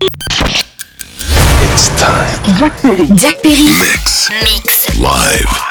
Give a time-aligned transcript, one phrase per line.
[0.00, 2.28] It's time.
[2.58, 3.06] Jack Perry.
[3.16, 3.64] Jack Perry.
[3.64, 4.30] Mix.
[4.30, 4.98] Mix.
[5.00, 5.66] Live.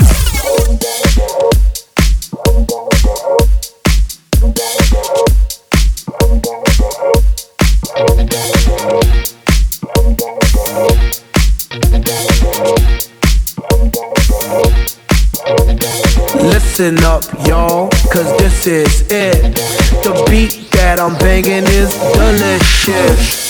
[16.42, 19.56] Listen up, y'all, cause this is it.
[20.04, 23.45] The beat that I'm banging is delicious.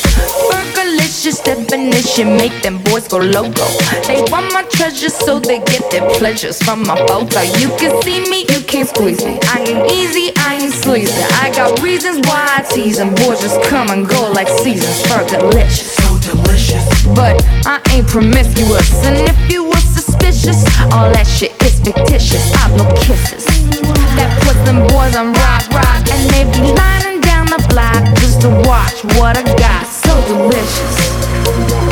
[1.35, 3.65] Fergalicious definition make them boys go loco.
[4.07, 7.41] They want my treasure, so they get their pleasures from my photo.
[7.59, 9.39] You can see me, you can't squeeze me.
[9.43, 11.13] I ain't easy, I ain't sleazy.
[11.41, 13.13] I got reasons why I tease them.
[13.15, 15.01] Boys just come and go like seasons.
[15.03, 16.85] Fergalicious, so delicious.
[17.15, 22.53] But I ain't promiscuous, and if you were suspicious, all that shit is fictitious.
[22.55, 23.45] I've no kisses.
[24.15, 28.41] That puts them boys on rock, rock, and they be lining down the block just
[28.41, 29.85] to watch what I got.
[29.85, 31.14] So delicious.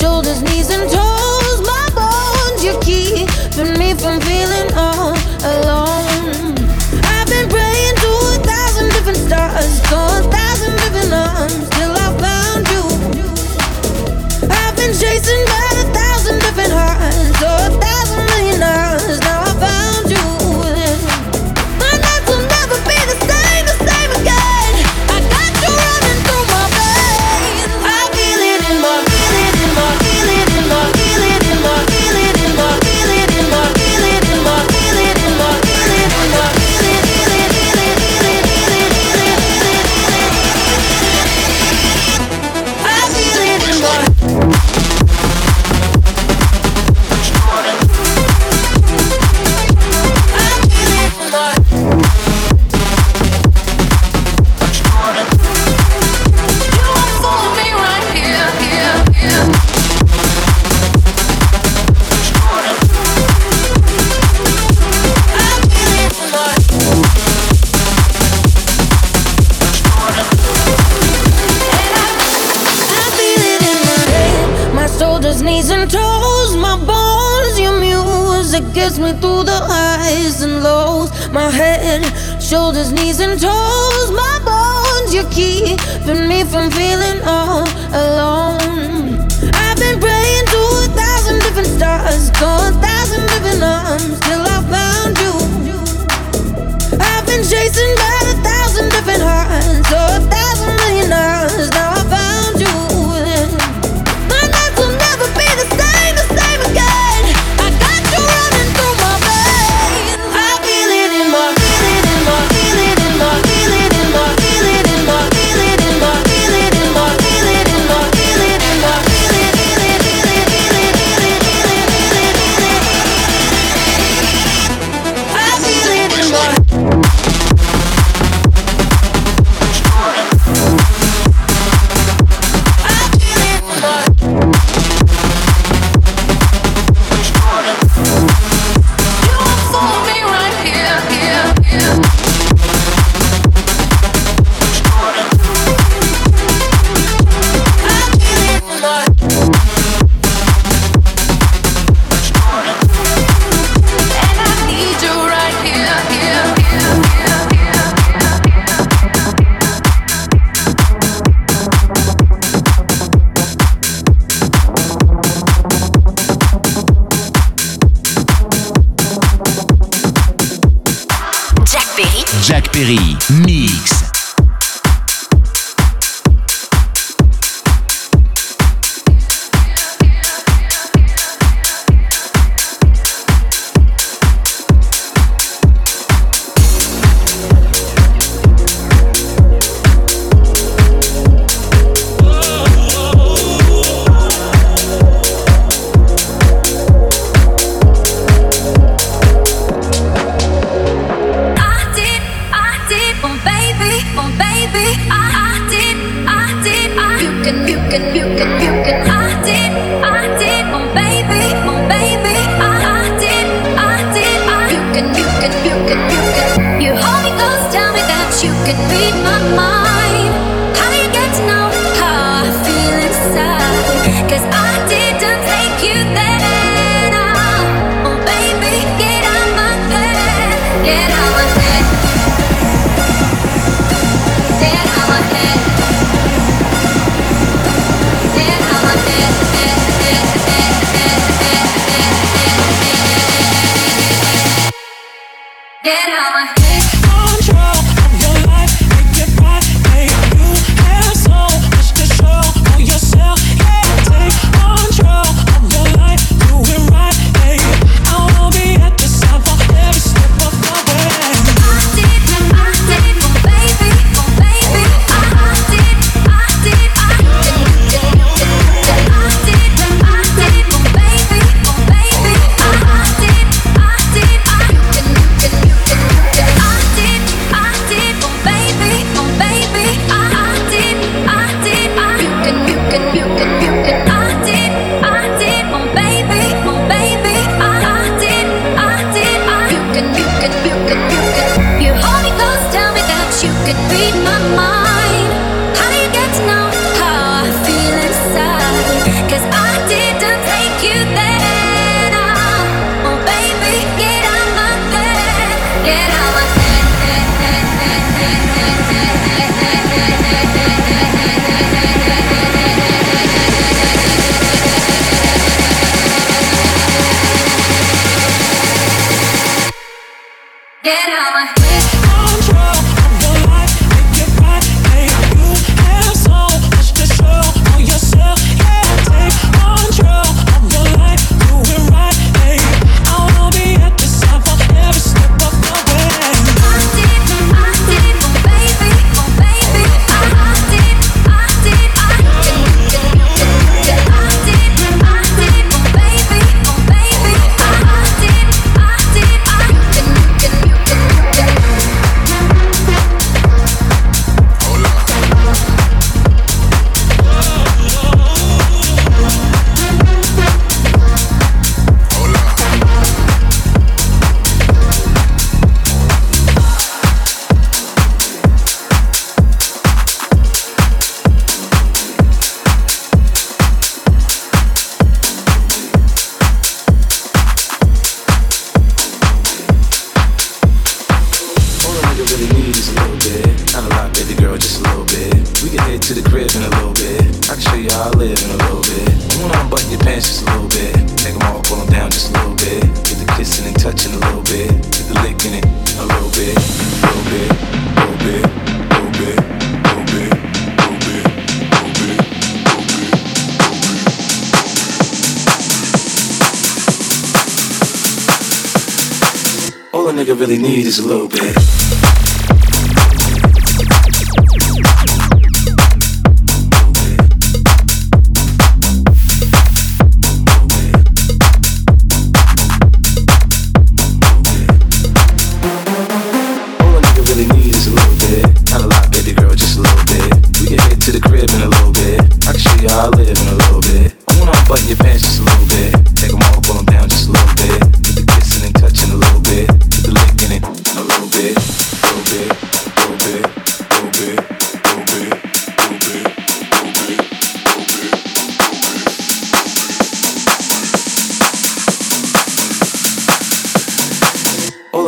[0.00, 0.89] shoulders, knees, and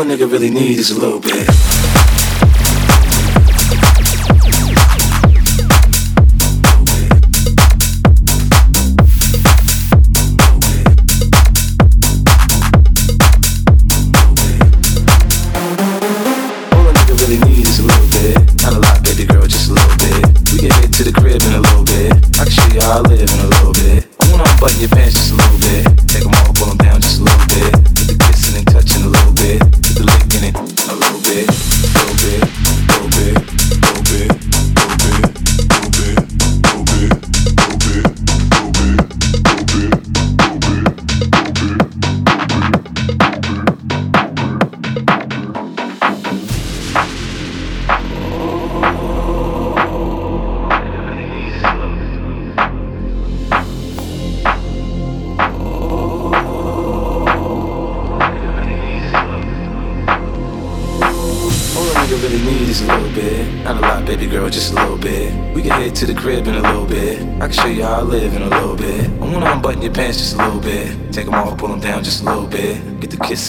[0.04, 1.91] nigga really needs is a little bit.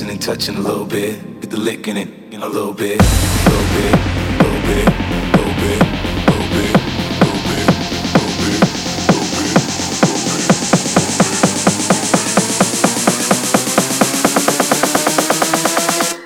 [0.04, 1.42] kissing and touching a little bit.
[1.42, 3.96] Get the lick in it in a little bit, little bit,
[4.42, 4.88] little bit,
[5.36, 5.82] little bit.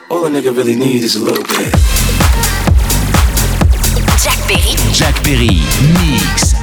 [0.10, 1.74] All a nigga really need is a little bit.
[4.24, 4.75] Jack Berry.
[4.93, 5.62] Jack Berry
[5.93, 6.57] mix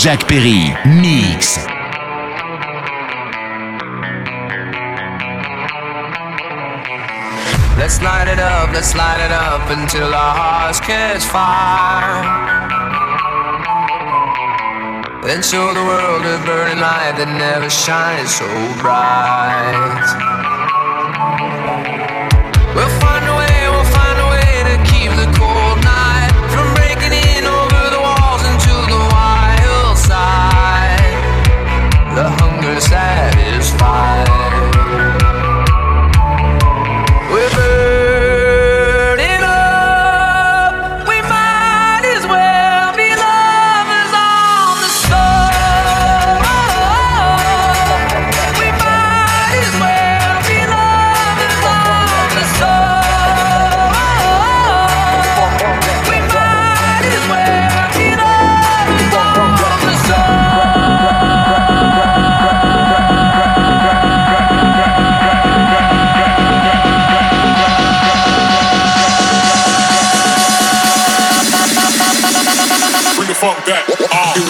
[0.00, 1.58] Jack Perry, Mix.
[7.76, 12.24] Let's light it up, let's light it up until our hearts catch fire.
[15.22, 18.48] Then show the world a burning light that never shines so
[18.80, 20.29] bright.
[34.02, 34.39] I.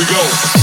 [0.01, 0.60] we go.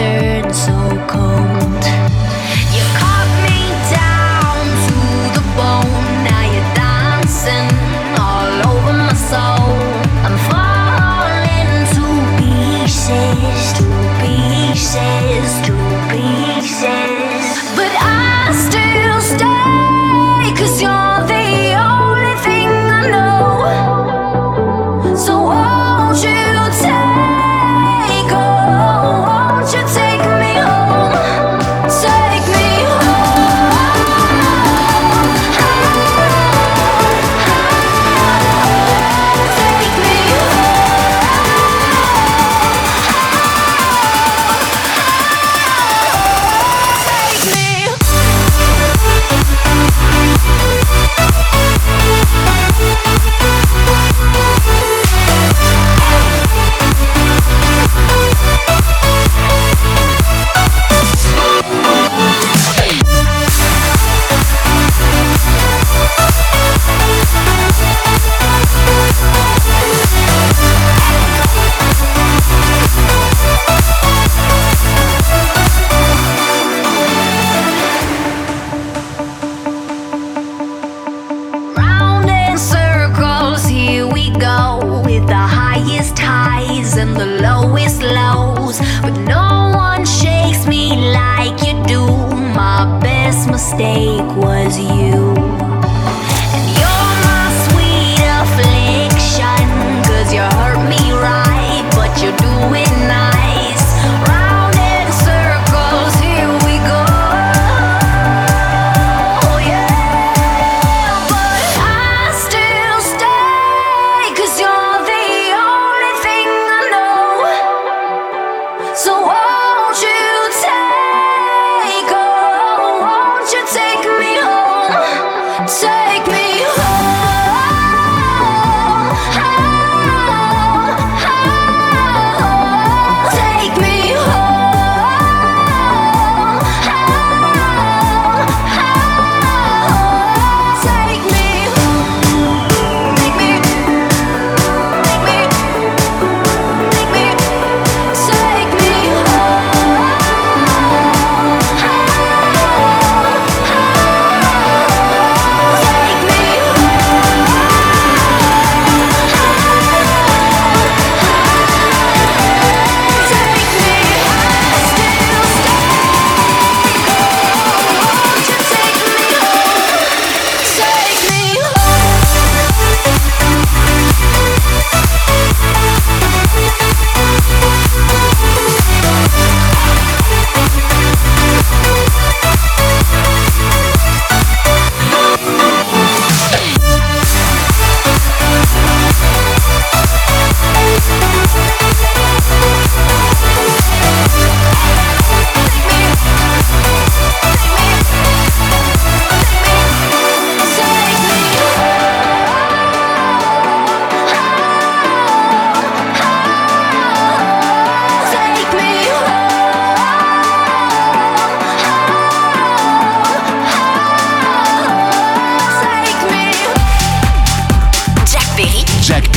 [0.00, 0.29] answer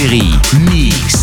[0.04, 1.23] série Mix.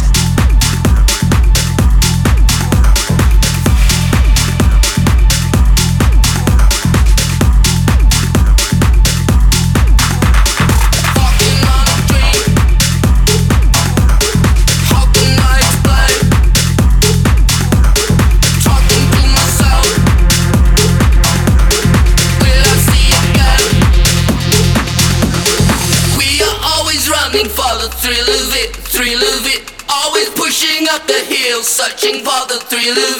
[32.97, 33.20] For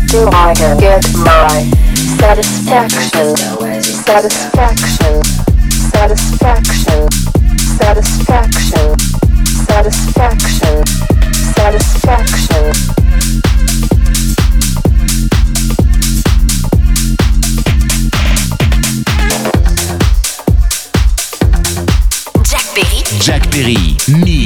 [0.11, 1.71] till I can get my
[2.19, 3.33] satisfaction.
[4.03, 5.23] Satisfaction.
[5.87, 7.07] Satisfaction.
[7.79, 8.99] Satisfaction.
[9.67, 10.85] Satisfaction.
[11.55, 12.73] Satisfaction.
[23.21, 24.40] Jack Perry, Mix.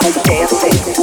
[0.00, 1.01] dancing.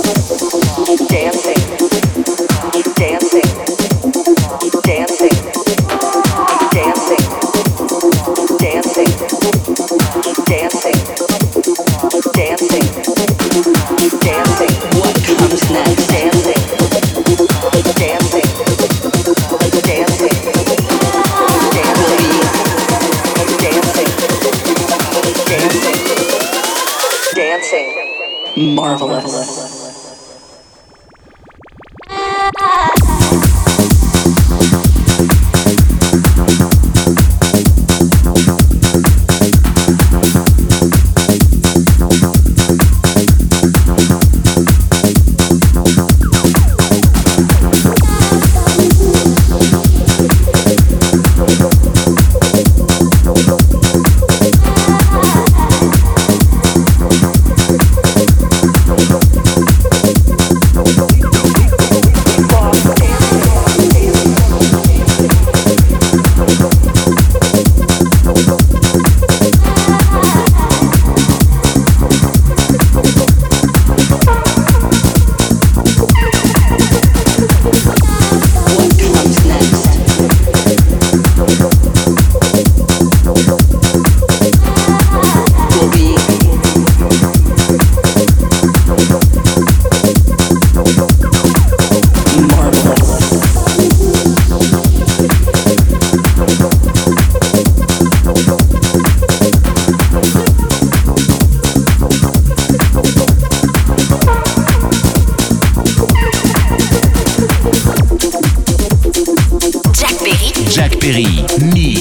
[111.09, 111.98] Understand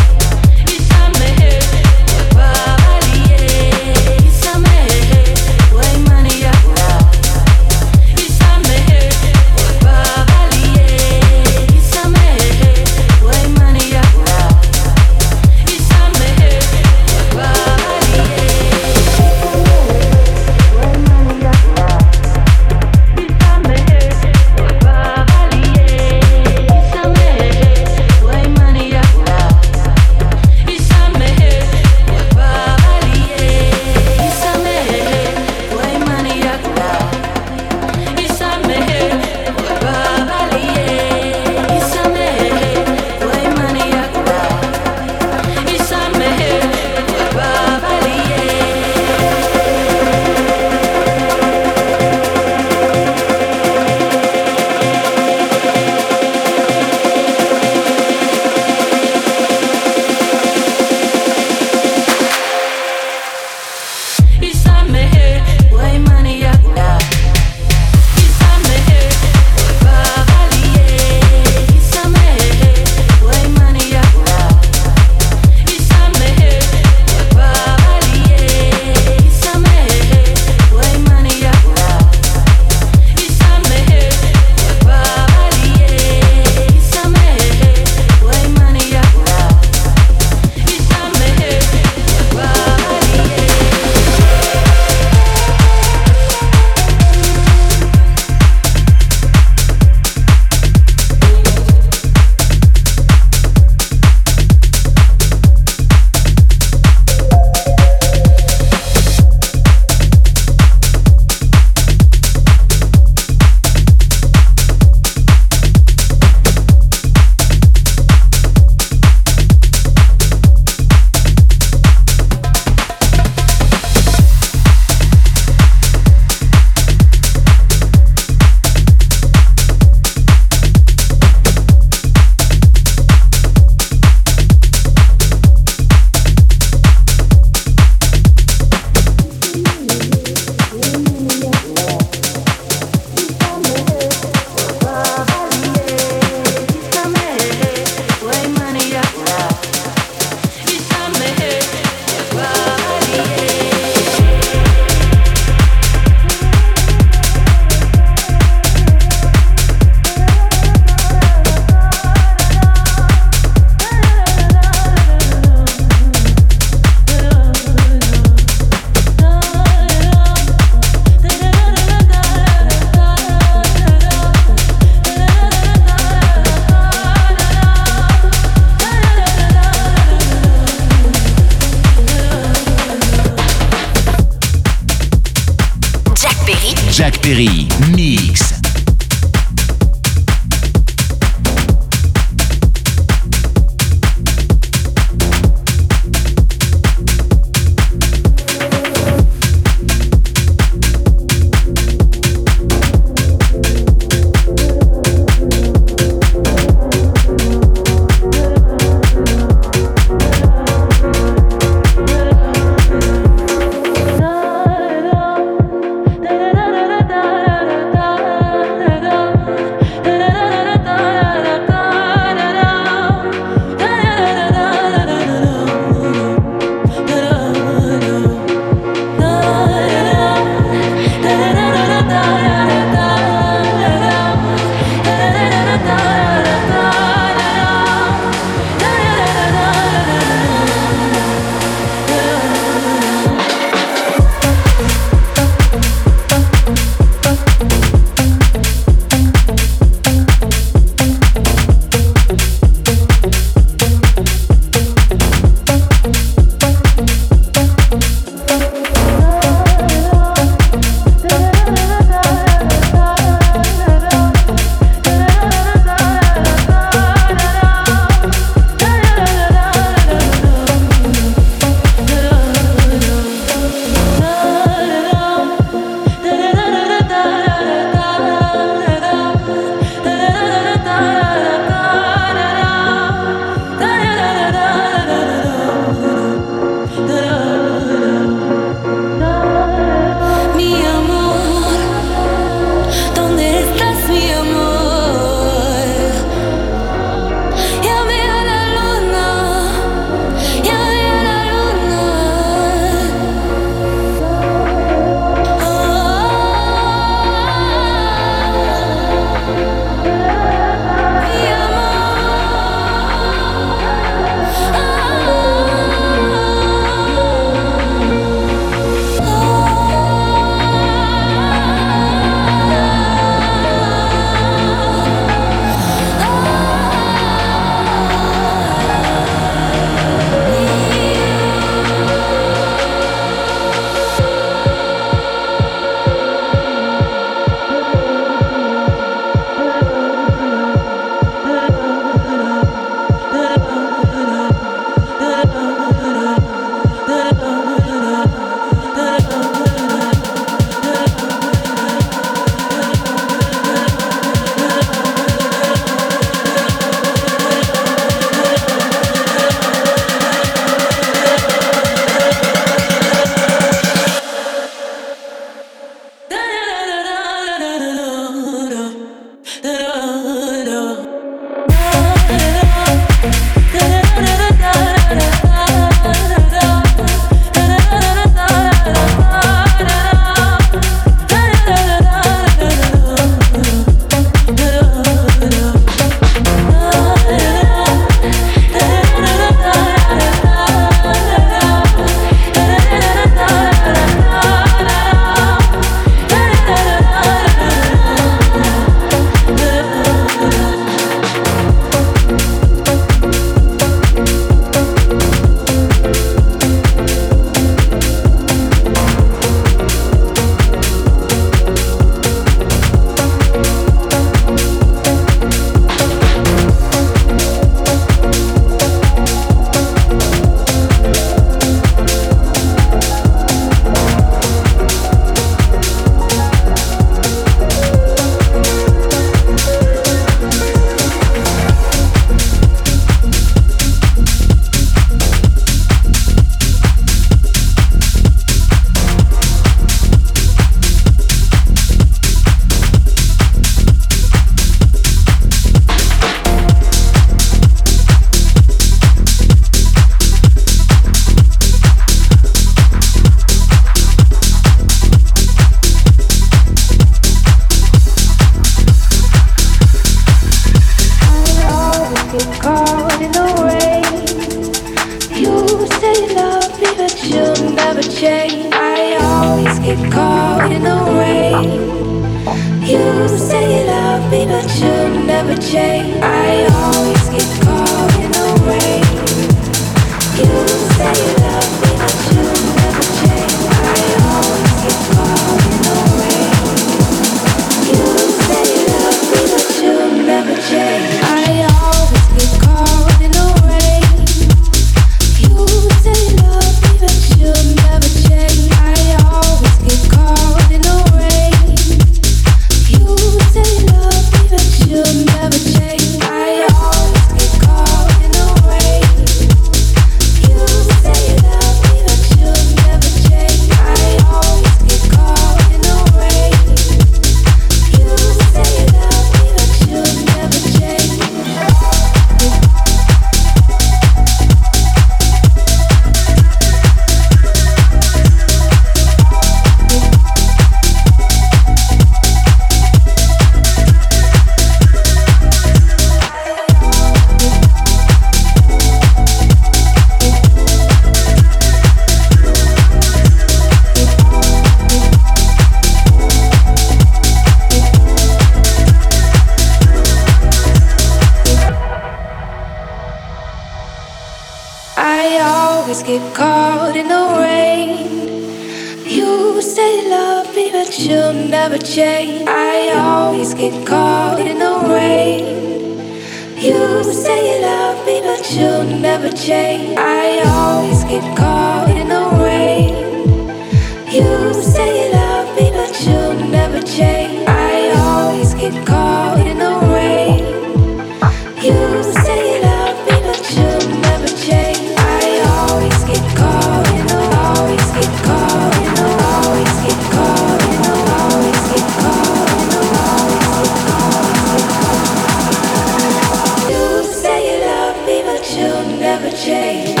[599.51, 600.00] caught.